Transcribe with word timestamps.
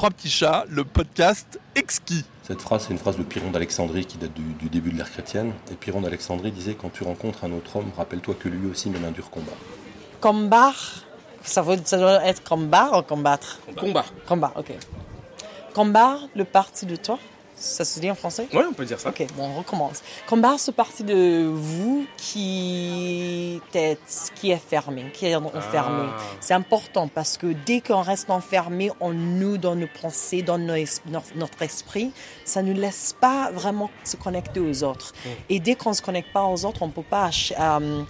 Trois 0.00 0.08
petits 0.08 0.30
chats, 0.30 0.64
le 0.70 0.82
podcast 0.82 1.60
exquis. 1.74 2.24
Cette 2.42 2.62
phrase, 2.62 2.84
c'est 2.86 2.92
une 2.94 2.98
phrase 2.98 3.18
de 3.18 3.22
Pyrrhon 3.22 3.50
d'Alexandrie 3.50 4.06
qui 4.06 4.16
date 4.16 4.32
du, 4.32 4.70
début 4.70 4.92
de 4.92 4.96
l'ère 4.96 5.10
chrétienne. 5.10 5.52
Et 5.70 5.74
Pyrrhon 5.74 6.00
d'Alexandrie 6.00 6.52
disait 6.52 6.74
Quand 6.74 6.88
tu 6.88 7.04
rencontres 7.04 7.44
un 7.44 7.52
autre 7.52 7.76
homme, 7.76 7.90
rappelle-toi 7.98 8.34
que 8.40 8.48
lui 8.48 8.70
aussi 8.70 8.88
mène 8.88 9.04
un 9.04 9.10
dur 9.10 9.28
combat. 9.28 9.52
Combat 10.22 10.72
ça, 11.42 11.62
ça 11.84 11.98
doit 11.98 12.24
être 12.24 12.42
combat 12.42 12.98
ou 12.98 13.02
combattre? 13.02 13.58
Combat. 13.78 14.06
Combat, 14.26 14.54
ok. 14.56 14.72
Combat, 15.74 16.16
le 16.34 16.46
parti 16.46 16.86
de 16.86 16.96
toi? 16.96 17.18
Ça 17.60 17.84
se 17.84 18.00
dit 18.00 18.10
en 18.10 18.14
français? 18.14 18.48
Oui, 18.54 18.62
on 18.68 18.72
peut 18.72 18.86
dire 18.86 18.98
ça. 18.98 19.10
Ok, 19.10 19.24
bon, 19.36 19.44
on 19.44 19.58
recommence. 19.58 20.02
Combat 20.26 20.56
ce 20.56 20.70
parti 20.70 21.04
de 21.04 21.44
vous 21.52 22.06
qui, 22.16 23.60
est, 23.74 24.00
qui 24.34 24.50
est 24.50 24.56
fermé, 24.56 25.04
qui 25.12 25.26
est 25.26 25.34
enfermé. 25.34 26.06
Ah. 26.08 26.22
C'est 26.40 26.54
important 26.54 27.06
parce 27.08 27.36
que 27.36 27.48
dès 27.66 27.82
qu'on 27.82 28.00
reste 28.00 28.30
enfermé 28.30 28.90
en 28.98 29.12
nous, 29.12 29.58
dans 29.58 29.76
nos 29.76 29.88
pensées, 30.00 30.40
dans 30.40 30.58
notre 30.58 31.62
esprit, 31.62 32.12
ça 32.46 32.62
ne 32.62 32.72
nous 32.72 32.80
laisse 32.80 33.14
pas 33.20 33.50
vraiment 33.52 33.90
se 34.04 34.16
connecter 34.16 34.58
aux 34.58 34.82
autres. 34.82 35.12
Mm. 35.24 35.28
Et 35.50 35.60
dès 35.60 35.74
qu'on 35.74 35.90
ne 35.90 35.94
se 35.94 36.02
connecte 36.02 36.32
pas 36.32 36.44
aux 36.44 36.64
autres, 36.64 36.80
on 36.82 36.86
ne 36.86 36.92
peut 36.92 37.02
pas 37.02 37.28
euh, 37.58 38.02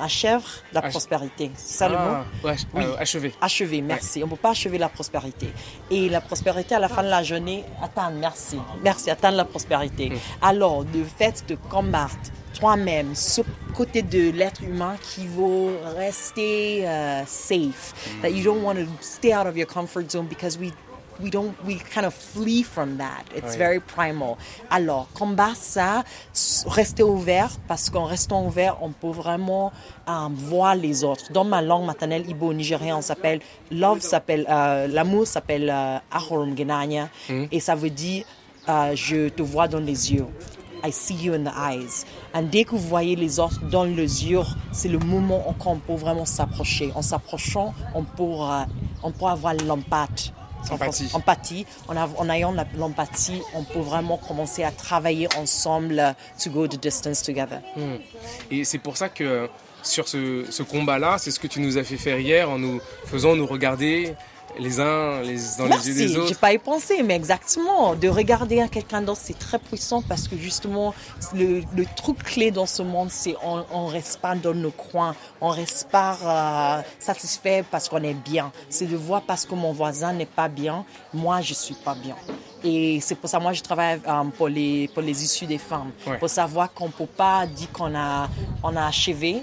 achève 0.00 0.44
la 0.72 0.82
prospérité. 0.82 1.50
C'est 1.54 1.78
ça 1.78 1.88
le 1.88 1.94
mot 1.96 2.16
ah, 2.44 2.52
oui. 2.74 2.84
Euh, 2.84 2.96
achever. 2.98 3.34
Achever, 3.40 3.80
merci. 3.82 4.22
On 4.22 4.26
ne 4.26 4.30
peut 4.30 4.36
pas 4.36 4.50
achever 4.50 4.78
la 4.78 4.88
prospérité. 4.88 5.48
Et 5.90 6.08
la 6.08 6.20
prospérité, 6.20 6.74
à 6.74 6.78
la 6.78 6.88
fin 6.88 7.02
de 7.02 7.08
la 7.08 7.22
journée, 7.22 7.64
atteindre, 7.82 8.16
merci. 8.18 8.58
Merci, 8.82 9.10
atteindre 9.10 9.36
la 9.36 9.44
prospérité. 9.44 10.10
Hmm. 10.10 10.18
Alors, 10.42 10.82
le 10.82 11.04
fait 11.04 11.44
de 11.48 11.56
combattre 11.68 12.30
toi-même, 12.58 13.14
ce 13.14 13.42
côté 13.74 14.02
de 14.02 14.30
l'être 14.30 14.62
humain 14.62 14.96
qui 15.02 15.26
veut 15.26 15.78
rester 15.96 16.82
uh, 16.82 17.24
safe, 17.26 17.94
that 18.22 18.30
you 18.30 18.42
don't 18.42 18.62
want 18.62 18.76
to 18.76 18.86
stay 19.00 19.32
out 19.32 19.46
of 19.46 19.56
your 19.56 19.66
comfort 19.66 20.10
zone 20.10 20.26
because 20.26 20.58
we 20.58 20.72
we 21.20 21.30
don't 21.30 21.54
we 21.64 21.76
kind 21.76 22.06
of 22.06 22.14
flee 22.14 22.62
from 22.62 22.98
that. 22.98 23.24
It's 23.34 23.56
very 23.56 23.80
primal. 23.80 24.36
Alors, 24.70 25.08
combat 25.14 25.54
ça, 25.54 26.04
rester 26.66 27.02
ouvert 27.02 27.50
parce 27.66 27.90
qu'en 27.90 28.04
restant 28.04 28.44
ouvert, 28.44 28.76
on 28.82 28.90
peut 28.90 29.10
vraiment 29.10 29.72
euh, 30.08 30.28
voir 30.32 30.74
les 30.74 31.04
autres. 31.04 31.32
Dans 31.32 31.44
ma 31.44 31.62
langue 31.62 31.86
maternelle 31.86 32.28
ibo-nigérien, 32.28 32.98
on 32.98 33.02
s'appelle 33.02 33.40
love 33.70 34.00
s'appelle 34.00 34.46
euh, 34.48 34.86
l'amour 34.86 35.26
s'appelle 35.26 35.70
euh, 35.70 35.98
ahorum 36.10 36.56
genanya 36.56 37.08
hmm. 37.28 37.46
et 37.50 37.60
ça 37.60 37.74
veut 37.74 37.90
dire 37.90 38.24
euh, 38.68 38.92
je 38.94 39.28
te 39.28 39.42
vois 39.42 39.68
dans 39.68 39.80
les 39.80 40.12
yeux. 40.12 40.26
I 40.84 40.92
see 40.92 41.14
you 41.14 41.34
in 41.34 41.42
the 41.42 41.54
eyes. 41.56 42.04
Et 42.38 42.42
dès 42.42 42.64
que 42.64 42.70
vous 42.70 42.78
voyez 42.78 43.16
les 43.16 43.40
autres 43.40 43.60
dans 43.68 43.82
les 43.82 44.26
yeux, 44.26 44.42
c'est 44.70 44.88
le 44.88 45.00
moment 45.00 45.42
où 45.48 45.54
on 45.66 45.76
peut 45.78 45.94
vraiment 45.94 46.24
s'approcher. 46.24 46.92
En 46.94 47.02
s'approchant, 47.02 47.74
on 47.96 48.04
peut 48.04 49.26
avoir 49.26 49.54
l'empathie 49.54 50.32
Empathie. 50.70 51.10
empathie. 51.12 51.66
En, 51.88 51.96
en 51.96 52.30
ayant 52.30 52.54
l'empathie, 52.76 53.40
on 53.54 53.64
peut 53.64 53.80
vraiment 53.80 54.16
commencer 54.16 54.64
à 54.64 54.70
travailler 54.70 55.28
ensemble 55.36 56.14
to 56.42 56.50
go 56.50 56.66
the 56.66 56.80
distance 56.80 57.22
together. 57.22 57.60
Hmm. 57.76 57.96
Et 58.50 58.64
c'est 58.64 58.78
pour 58.78 58.96
ça 58.96 59.08
que 59.08 59.48
sur 59.82 60.08
ce, 60.08 60.44
ce 60.50 60.62
combat-là, 60.62 61.16
c'est 61.18 61.30
ce 61.30 61.40
que 61.40 61.46
tu 61.46 61.60
nous 61.60 61.78
as 61.78 61.84
fait 61.84 61.96
faire 61.96 62.18
hier 62.18 62.50
en 62.50 62.58
nous 62.58 62.80
faisant 63.06 63.36
nous 63.36 63.46
regarder 63.46 64.14
les 64.58 64.80
uns 64.80 65.20
les, 65.22 65.38
dans 65.58 65.66
les 65.66 65.88
yeux 65.88 65.94
des 65.94 66.16
autres. 66.16 66.28
J'ai 66.28 66.34
pas 66.34 66.52
y 66.52 66.58
pensé, 66.58 67.02
mais 67.02 67.14
exactement. 67.14 67.94
De 67.94 68.08
regarder 68.08 68.64
quelqu'un 68.70 69.02
d'autre, 69.02 69.20
c'est 69.22 69.38
très 69.38 69.58
puissant 69.58 70.02
parce 70.02 70.28
que 70.28 70.36
justement, 70.36 70.94
le, 71.34 71.62
le, 71.76 71.84
truc 71.96 72.22
clé 72.22 72.50
dans 72.50 72.66
ce 72.66 72.82
monde, 72.82 73.10
c'est 73.10 73.34
on, 73.42 73.64
on 73.72 73.86
reste 73.86 74.20
pas 74.20 74.34
dans 74.34 74.54
nos 74.54 74.70
coins, 74.70 75.14
on 75.40 75.48
reste 75.48 75.88
pas 75.90 76.18
euh, 76.78 76.82
satisfait 76.98 77.64
parce 77.70 77.88
qu'on 77.88 78.02
est 78.02 78.14
bien. 78.14 78.52
C'est 78.68 78.86
de 78.86 78.96
voir 78.96 79.22
parce 79.22 79.46
que 79.46 79.54
mon 79.54 79.72
voisin 79.72 80.12
n'est 80.12 80.26
pas 80.26 80.48
bien, 80.48 80.84
moi 81.12 81.40
je 81.40 81.54
suis 81.54 81.74
pas 81.74 81.94
bien. 81.94 82.16
Et 82.64 82.98
c'est 83.00 83.14
pour 83.14 83.30
ça, 83.30 83.38
moi, 83.38 83.52
je 83.52 83.62
travaille 83.62 84.00
euh, 84.06 84.24
pour, 84.36 84.48
les, 84.48 84.88
pour 84.88 85.02
les 85.02 85.22
issues 85.22 85.46
des 85.46 85.58
femmes. 85.58 85.92
Pour 86.18 86.28
savoir 86.28 86.72
qu'on 86.72 86.86
ne 86.86 86.92
peut 86.92 87.06
pas 87.06 87.46
dire 87.46 87.70
qu'on 87.72 87.94
a, 87.94 88.28
on 88.62 88.74
a 88.74 88.86
achevé 88.86 89.42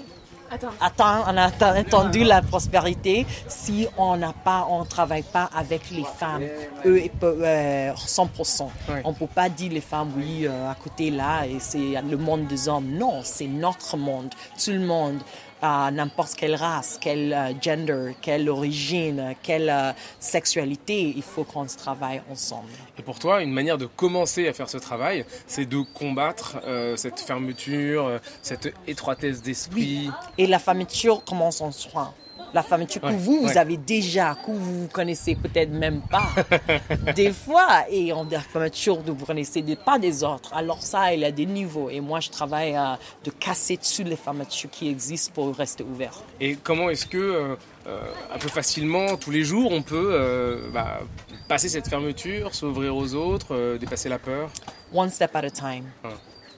Attends. 0.50 1.24
on 1.28 1.36
a 1.36 1.50
attendu 1.74 2.24
la 2.24 2.42
prospérité 2.42 3.26
si 3.48 3.86
on 3.96 4.16
n'a 4.16 4.32
pas, 4.32 4.66
on 4.70 4.84
travaille 4.84 5.22
pas 5.22 5.50
avec 5.54 5.90
les 5.90 6.04
femmes, 6.04 6.44
eux, 6.84 6.98
100%. 6.98 8.68
Euh, 8.88 9.00
on 9.04 9.12
peut 9.12 9.26
pas 9.26 9.48
dire 9.48 9.72
les 9.72 9.80
femmes, 9.80 10.12
oui, 10.16 10.46
euh, 10.46 10.70
à 10.70 10.74
côté 10.74 11.10
là, 11.10 11.46
et 11.46 11.58
c'est 11.58 12.00
le 12.08 12.16
monde 12.16 12.46
des 12.46 12.68
hommes. 12.68 12.90
Non, 12.90 13.20
c'est 13.22 13.46
notre 13.46 13.96
monde. 13.96 14.30
Tout 14.62 14.72
le 14.72 14.80
monde 14.80 15.20
à 15.62 15.90
n'importe 15.90 16.34
quelle 16.34 16.54
race, 16.54 16.98
quel 17.00 17.32
euh, 17.32 17.52
gender, 17.60 18.14
quelle 18.20 18.48
origine, 18.48 19.34
quelle 19.42 19.70
euh, 19.70 19.92
sexualité, 20.20 21.12
il 21.16 21.22
faut 21.22 21.44
qu'on 21.44 21.66
se 21.66 21.76
travaille 21.76 22.22
ensemble. 22.30 22.68
Et 22.98 23.02
pour 23.02 23.18
toi, 23.18 23.42
une 23.42 23.52
manière 23.52 23.78
de 23.78 23.86
commencer 23.86 24.48
à 24.48 24.52
faire 24.52 24.68
ce 24.68 24.78
travail, 24.78 25.24
c'est 25.46 25.66
de 25.66 25.82
combattre 25.94 26.58
euh, 26.64 26.96
cette 26.96 27.20
fermeture, 27.20 28.20
cette 28.42 28.72
étroitesse 28.86 29.42
d'esprit. 29.42 30.10
Et 30.38 30.46
la 30.46 30.58
fermeture 30.58 31.24
commence 31.24 31.60
en 31.60 31.72
soi 31.72 32.14
la 32.56 32.62
fermeture 32.62 33.02
que 33.02 33.12
vous, 33.12 33.42
vous 33.42 33.58
avez 33.58 33.76
déjà, 33.76 34.34
que 34.34 34.50
vous 34.50 34.88
connaissez 34.88 35.34
peut-être 35.34 35.70
même 35.70 36.00
pas, 36.10 36.28
des 37.14 37.30
fois, 37.30 37.84
et 37.90 38.14
on 38.14 38.24
la 38.24 38.40
fermeture 38.40 39.04
que 39.04 39.10
vous 39.10 39.26
connaissez 39.26 39.62
pas 39.76 39.98
des 39.98 40.24
autres. 40.24 40.54
Alors 40.54 40.80
ça, 40.82 41.12
il 41.12 41.20
y 41.20 41.24
a 41.26 41.30
des 41.30 41.44
niveaux. 41.44 41.90
Et 41.90 42.00
moi, 42.00 42.20
je 42.20 42.30
travaille 42.30 42.74
à 42.74 42.98
de 43.24 43.30
casser 43.30 43.76
dessus 43.76 44.04
les 44.04 44.16
fermetures 44.16 44.70
qui 44.70 44.88
existent 44.88 45.32
pour 45.34 45.54
rester 45.54 45.84
ouvert. 45.84 46.14
Et 46.40 46.56
comment 46.56 46.88
est-ce 46.88 47.04
que, 47.04 47.18
euh, 47.18 47.56
euh, 47.86 48.00
un 48.34 48.38
peu 48.38 48.48
facilement, 48.48 49.18
tous 49.18 49.30
les 49.30 49.44
jours, 49.44 49.70
on 49.70 49.82
peut 49.82 50.10
euh, 50.14 50.70
bah, 50.72 51.00
passer 51.48 51.68
cette 51.68 51.88
fermeture, 51.88 52.54
s'ouvrir 52.54 52.96
aux 52.96 53.14
autres, 53.14 53.76
dépasser 53.76 54.08
la 54.08 54.18
peur? 54.18 54.48
One 54.94 55.10
step 55.10 55.36
at 55.36 55.44
a 55.44 55.50
time. 55.50 55.84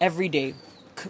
Every 0.00 0.30
day 0.30 0.54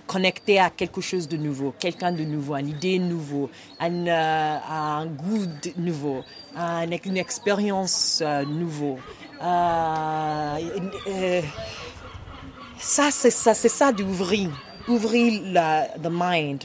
connecté 0.07 0.59
à 0.59 0.71
quelque 0.71 1.01
chose 1.01 1.29
de 1.29 1.37
nouveau, 1.37 1.75
quelqu'un 1.79 2.13
de 2.13 2.25
nouveau, 2.25 2.57
une 2.57 2.69
idée 2.69 2.99
nouveau, 2.99 3.51
un, 3.81 4.07
euh, 4.07 4.57
un 4.71 5.07
goût 5.07 5.47
nouveau, 5.77 6.23
une 6.57 7.17
expérience 7.17 8.21
euh, 8.23 8.45
nouveau. 8.45 8.99
Euh, 9.43 11.41
ça, 12.79 13.11
c'est 13.11 13.31
ça, 13.31 13.55
c'est 13.55 13.69
ça 13.69 13.93
d'ouvrir, 13.93 14.51
ouvrir 14.87 15.43
la 15.53 15.89
the 16.03 16.09
mind, 16.11 16.65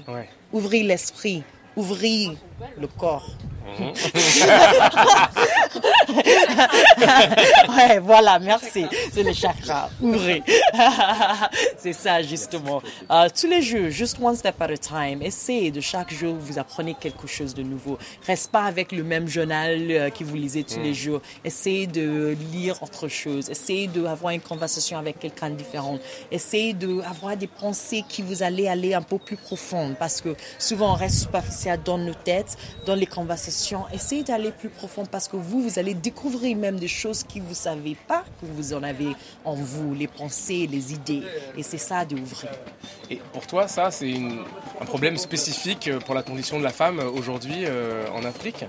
ouvrir 0.52 0.86
l'esprit, 0.86 1.44
ouvrir 1.76 2.34
le 2.80 2.88
corps. 2.88 3.30
Mhm. 3.80 3.94
ouais, 7.78 8.00
voilà, 8.00 8.40
merci. 8.40 8.86
C'est 9.12 9.24
le 9.24 9.34
chakra. 9.34 9.90
Ouvrez. 10.02 10.44
c'est 11.78 11.94
ça, 11.94 12.22
justement. 12.22 12.82
Euh, 13.12 13.28
tous 13.40 13.48
les 13.48 13.62
jours, 13.62 13.90
juste 13.90 14.18
one 14.22 14.36
step 14.36 14.62
at 14.62 14.66
a 14.66 14.78
time. 14.78 15.22
Essayez 15.22 15.72
de 15.72 15.82
chaque 15.82 16.14
jour, 16.14 16.36
vous 16.40 16.60
apprenez 16.60 16.96
quelque 17.00 17.28
chose 17.28 17.54
de 17.54 17.64
nouveau. 17.64 17.98
Reste 18.26 18.52
pas 18.52 18.64
avec 18.64 18.92
le 18.92 19.04
même 19.04 19.28
journal 19.28 19.88
euh, 19.90 20.10
que 20.10 20.24
vous 20.24 20.36
lisez 20.36 20.64
tous 20.64 20.80
les 20.80 20.92
mm. 20.92 20.96
jours. 20.96 21.22
Essayez 21.44 21.88
de 21.88 22.36
lire 22.52 22.82
autre 22.82 23.08
chose. 23.08 23.50
Essayez 23.50 23.88
d'avoir 23.88 24.34
une 24.34 24.42
conversation 24.42 24.98
avec 24.98 25.20
quelqu'un 25.20 25.50
de 25.50 25.56
différent. 25.56 25.98
Essayez 26.32 26.74
d'avoir 26.74 27.38
des 27.38 27.48
pensées 27.48 28.04
qui 28.08 28.22
vous 28.22 28.44
allez 28.44 28.68
aller 28.68 28.94
un 28.94 29.02
peu 29.02 29.18
plus 29.18 29.38
profondes 29.38 29.96
parce 29.98 30.22
que 30.22 30.36
souvent 30.60 30.94
on 30.94 30.96
reste 30.96 31.20
superficiel 31.20 31.80
dans 31.84 31.98
nos 31.98 32.14
têtes, 32.14 32.58
dans 32.86 32.96
les 32.96 33.06
conversations. 33.06 33.84
Essayez 33.94 34.24
d'aller 34.24 34.52
plus 34.52 34.70
profond 34.70 35.06
parce 35.06 35.28
que 35.28 35.36
vous, 35.36 35.62
vous 35.62 35.80
allez 35.80 35.94
découvrir 35.94 36.53
même 36.56 36.78
des 36.80 36.88
choses 36.88 37.24
que 37.24 37.40
vous 37.40 37.50
ne 37.50 37.54
savez 37.54 37.96
pas 38.08 38.24
que 38.42 38.46
vous 38.46 38.74
en 38.74 38.84
avez 38.84 39.10
en 39.46 39.56
vous, 39.56 39.94
les 39.94 40.08
pensées, 40.08 40.68
les 40.68 40.94
idées. 40.94 41.24
Et 41.58 41.64
c'est 41.64 41.78
ça 41.78 42.06
d'ouvrir. 42.06 42.52
Et 43.10 43.20
pour 43.32 43.46
toi, 43.48 43.68
ça, 43.68 43.92
c'est 43.92 44.14
un 44.80 44.86
problème 44.86 45.18
spécifique 45.18 45.90
pour 46.06 46.16
la 46.16 46.24
condition 46.24 46.58
de 46.58 46.64
la 46.64 46.72
femme 46.72 47.00
aujourd'hui 47.00 47.66
euh, 47.66 48.08
en 48.14 48.24
Afrique? 48.26 48.66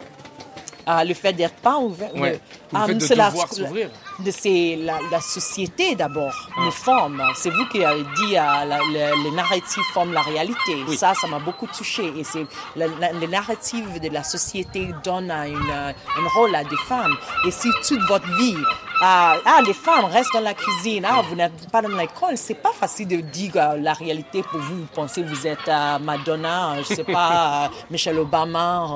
Ah, 0.86 1.04
le 1.04 1.14
fait 1.14 1.32
d'être 1.32 1.56
pas 1.56 1.78
ouvert. 1.78 2.10
le, 2.14 2.22
fait 2.22 2.40
ah, 2.74 2.86
de 2.86 2.94
devoir 2.94 3.52
s'ouvrir. 3.52 3.90
C'est 4.30 4.76
la, 4.76 5.20
société 5.20 5.94
d'abord, 5.94 6.50
ah. 6.56 6.64
nous 6.64 6.70
forme. 6.70 7.22
C'est 7.36 7.50
vous 7.50 7.66
qui 7.70 7.84
avez 7.84 8.02
dit 8.16 8.36
euh, 8.36 9.14
les 9.24 9.30
narratifs 9.30 9.84
forment 9.92 10.12
la 10.12 10.22
réalité. 10.22 10.76
Ça, 10.96 11.14
ça 11.14 11.26
m'a 11.26 11.38
beaucoup 11.38 11.66
touché. 11.66 12.12
Et 12.18 12.24
c'est 12.24 12.46
les 12.76 13.26
narratifs 13.26 14.00
de 14.00 14.08
la 14.08 14.22
société 14.22 14.90
donnent 15.02 15.30
un, 15.30 15.88
un 15.88 16.28
rôle 16.34 16.54
à 16.54 16.64
des 16.64 16.76
femmes. 16.86 17.16
Et 17.46 17.50
si 17.50 17.68
toute 17.86 18.00
votre 18.08 18.26
vie 18.36 18.56
Ah, 19.00 19.36
ah, 19.44 19.60
les 19.66 19.72
femmes 19.74 20.04
restent 20.06 20.32
dans 20.32 20.40
la 20.40 20.54
cuisine. 20.54 21.04
Ah, 21.08 21.20
vous 21.28 21.34
n'êtes 21.34 21.68
pas 21.70 21.82
dans 21.82 21.88
l'école. 21.88 22.36
C'est 22.36 22.54
pas 22.54 22.72
facile 22.72 23.08
de 23.08 23.16
dire 23.16 23.52
euh, 23.56 23.76
la 23.76 23.92
réalité 23.92 24.42
pour 24.42 24.60
vous. 24.60 24.76
Vous 24.76 24.86
pensez 24.94 25.22
que 25.22 25.28
vous 25.28 25.46
êtes 25.46 25.68
euh, 25.68 25.98
Madonna, 25.98 26.76
je 26.82 26.94
sais 26.94 27.04
pas, 27.04 27.64
euh, 27.64 27.68
Michelle 27.90 28.18
Obama. 28.18 28.86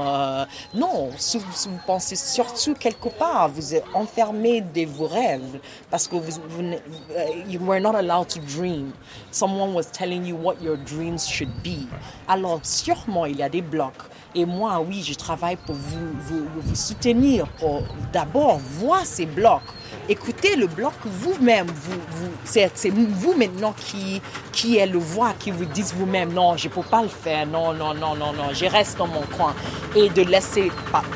euh, 0.42 0.46
non, 0.74 1.10
si, 1.18 1.38
vous- 1.38 1.52
si 1.52 1.68
vous 1.68 1.80
pensez 1.86 2.16
surtout 2.16 2.74
quelque 2.74 3.08
part, 3.08 3.48
vous 3.48 3.74
êtes 3.74 3.84
enfermé 3.92 4.60
de 4.60 4.86
vos 4.86 5.08
rêves 5.08 5.58
parce 5.90 6.06
que 6.06 6.16
vous, 6.16 6.40
vous 6.48 6.62
euh, 6.62 7.26
you 7.48 7.60
were 7.60 7.80
not 7.80 7.94
allowed 7.96 8.28
to 8.28 8.38
dream. 8.40 8.92
Someone 9.30 9.74
was 9.74 9.90
telling 9.92 10.24
you 10.24 10.36
what 10.36 10.54
your 10.62 10.76
dreams 10.76 11.26
should 11.26 11.50
be. 11.62 11.86
Alors, 12.28 12.60
sûrement, 12.62 13.26
il 13.26 13.36
y 13.36 13.42
a 13.42 13.48
des 13.48 13.62
blocs. 13.62 13.92
Et 14.38 14.46
moi, 14.46 14.80
oui, 14.88 15.02
je 15.04 15.14
travaille 15.14 15.56
pour 15.56 15.74
vous, 15.74 16.76
soutenir, 16.76 17.48
pour 17.58 17.82
d'abord 18.12 18.60
voir 18.78 19.04
ces 19.04 19.26
blocs. 19.26 19.62
Écoutez 20.08 20.54
le 20.54 20.68
bloc 20.68 20.92
vous-même. 21.04 21.66
Vous, 21.66 21.98
vous, 22.12 22.30
c'est, 22.44 22.70
vous 22.88 23.34
maintenant 23.36 23.74
qui, 23.76 24.22
qui 24.52 24.76
est 24.76 24.86
le 24.86 25.00
voix, 25.00 25.32
qui 25.36 25.50
vous 25.50 25.64
dites 25.64 25.92
vous-même, 25.96 26.32
non, 26.32 26.56
je 26.56 26.68
ne 26.68 26.72
peux 26.72 26.82
pas 26.82 27.02
le 27.02 27.08
faire, 27.08 27.48
non, 27.48 27.74
non, 27.74 27.94
non, 27.94 28.14
non, 28.14 28.32
non, 28.32 28.52
je 28.52 28.66
reste 28.66 28.96
dans 28.98 29.08
mon 29.08 29.22
coin. 29.36 29.56
Et 29.96 30.08
de 30.08 30.22
laisser, 30.22 30.70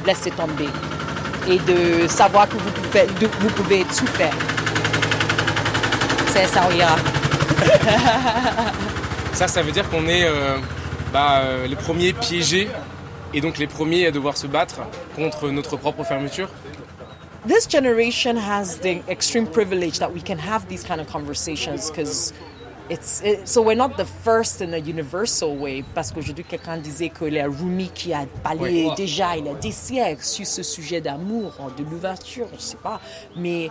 laisser 0.05 0.33
tomber. 0.33 0.69
Et 1.47 1.59
de 1.61 2.09
savoir 2.09 2.49
que 2.49 2.57
vous 2.57 2.71
pouvez, 2.73 3.07
vous 3.39 3.51
pouvez 3.51 3.85
tout 3.85 4.09
faire. 4.09 4.35
C'est 6.27 6.47
ça, 6.49 6.69
ira. 6.75 6.97
Ça, 9.33 9.47
ça 9.49 9.63
veut 9.63 9.73
dire 9.73 9.89
qu'on 9.89 10.09
est 10.09 10.25
euh, 10.25 10.59
bah, 11.13 11.39
euh, 11.39 11.67
les 11.67 11.77
premiers 11.77 12.13
piégés 12.13 12.69
et 13.35 13.41
donc 13.41 13.59
les 13.59 13.67
premiers 13.67 14.07
à 14.07 14.11
devoir 14.11 14.37
se 14.37 14.47
battre 14.47 14.81
contre 15.17 15.51
notre 15.51 15.77
propre 15.77 16.05
fermeture. 16.05 16.49
this 17.47 17.67
generation 17.69 18.37
has 18.37 18.79
the 18.81 19.03
extreme 19.09 19.47
privilege 19.49 19.99
that 19.99 20.09
we 20.13 20.23
can 20.23 20.39
have 20.39 20.67
these 20.69 20.85
kind 20.85 21.01
of 21.01 21.09
conversations 21.09 21.91
because 21.91 22.33
it's 22.89 23.21
it, 23.25 23.49
so 23.49 23.61
we're 23.63 23.75
not 23.77 23.97
the 23.97 24.05
first 24.25 24.61
in 24.61 24.73
a 24.75 24.79
universal 24.79 25.57
way 25.57 25.83
parce 25.95 26.13
qu'aujourd'hui 26.13 26.45
quelqu'un 26.45 26.77
disait 26.77 27.09
que 27.09 27.25
les 27.25 27.43
Rumi 27.43 27.91
qui 27.95 28.13
a 28.13 28.27
parlé 28.45 28.87
Ouais. 28.87 28.95
déjà 28.97 29.37
il 29.37 29.47
y 29.47 29.49
a 29.49 29.55
des 29.55 29.73
siècles 29.73 30.23
sur 30.25 30.47
ce 30.47 30.63
sujet 30.63 31.01
d'amour 31.01 31.53
de 31.77 31.83
l'ouverture 31.83 32.47
je 32.55 32.61
sais 32.61 32.77
pas 32.77 33.01
mais 33.37 33.71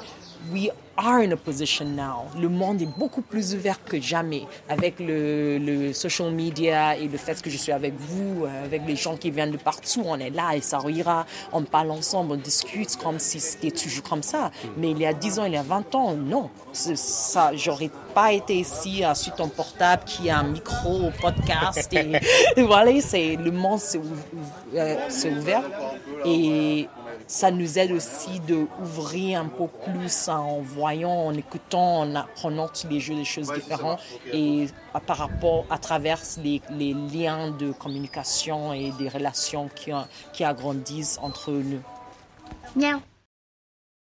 we 0.52 0.72
are 0.98 1.22
in 1.22 1.32
a 1.32 1.38
position 1.38 1.96
now. 1.96 2.26
Le 2.40 2.50
monde 2.50 2.82
est 2.82 2.98
beaucoup 2.98 3.22
plus 3.22 3.54
ouvert 3.54 3.84
que 3.84 4.00
jamais 4.00 4.44
avec 4.70 5.00
le, 5.00 5.58
le 5.58 5.94
social 5.94 6.32
media 6.32 6.98
et 6.98 7.08
le 7.08 7.18
fait 7.18 7.42
que 7.42 7.50
je 7.50 7.58
suis 7.58 7.72
avec 7.72 7.94
vous 7.98 8.46
avec 8.64 8.84
les 8.88 8.96
gens 8.96 9.18
qui 9.18 9.32
viennent 9.32 9.52
de 9.52 9.58
partout. 9.58 10.04
On 10.06 10.20
est 10.20 10.30
là 10.30 10.56
et 10.56 10.62
ça 10.62 10.80
ira 10.90 11.26
on 11.54 11.64
parle 11.64 11.92
ensemble 11.92 12.34
on 12.34 12.38
discute 12.38 12.98
comme 12.98 13.20
si 13.20 13.40
c'était 13.40 13.72
toujours 13.72 14.04
comme 14.04 14.24
ça. 14.24 14.52
Mais 14.78 14.92
il 14.92 15.00
y 15.00 15.06
a 15.06 15.14
10 15.14 15.40
ans 15.40 15.46
il 15.46 15.54
y 15.54 15.58
a 15.58 15.64
20 15.64 15.96
ans 15.96 16.14
non. 16.14 16.50
Ça 16.74 17.52
j'aurais 17.56 17.92
pas 18.14 18.34
été 18.34 18.56
ici 18.60 19.04
euh, 19.04 19.14
sur 19.14 19.34
ton 19.36 19.48
portable 19.48 20.04
qui 20.06 20.30
a 20.30 20.40
un 20.40 20.44
micro 20.44 21.10
podcast 21.20 21.94
et, 21.94 22.20
voilà 22.62 23.00
c'est 23.02 23.36
le 23.38 23.52
monde 23.52 23.80
s'est 23.80 24.02
euh, 24.76 25.10
s'est 25.10 25.32
ouvert. 25.32 25.64
Et 26.26 26.88
ça 27.28 27.52
nous 27.52 27.78
aide 27.80 27.92
aussi 27.92 28.40
de 28.42 28.68
ouvrir 28.82 29.42
un 29.42 29.46
peu 29.48 29.68
plus 29.68 30.28
en 30.30 30.60
voyant, 30.62 31.12
en 31.28 31.34
écoutant, 31.34 32.00
en 32.00 32.16
apprenant 32.16 32.68
tous 32.68 32.88
les 32.90 33.00
jours 33.00 33.16
des 33.18 33.26
choses 33.26 33.52
différentes 33.54 34.00
et 34.34 34.68
à- 34.94 35.00
par 35.00 35.18
rapport 35.18 35.66
à 35.70 35.78
travers 35.78 36.20
les, 36.44 36.62
les 36.72 36.94
liens 36.94 37.52
de 37.52 37.72
communication 37.72 38.74
et 38.74 38.92
des 39.00 39.10
relations 39.10 39.70
qui, 39.76 39.92
qui 40.34 40.44
agrandissent 40.44 41.20
entre 41.22 41.52
nous. 41.52 41.82
Miaou. 42.76 43.00